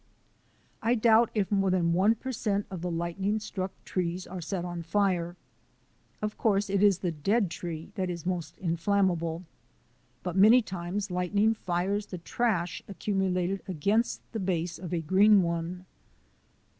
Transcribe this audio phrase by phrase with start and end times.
[0.81, 4.65] I doubt if more than one per cent of the lightning struck trees are set
[4.65, 5.35] on fire.
[6.23, 9.43] Of course it is the dead tree that is most inflammable,
[10.23, 15.83] but many times lightning fires the trash accumulated against the base of a green tree.